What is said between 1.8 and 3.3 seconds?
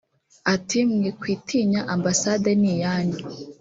Ambasade ni iyanyu